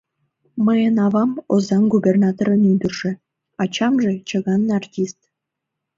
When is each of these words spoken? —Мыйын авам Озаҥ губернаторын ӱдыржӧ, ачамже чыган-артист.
—Мыйын 0.65 0.95
авам 1.05 1.31
Озаҥ 1.53 1.83
губернаторын 1.93 2.61
ӱдыржӧ, 2.73 3.11
ачамже 3.63 4.11
чыган-артист. 4.29 5.19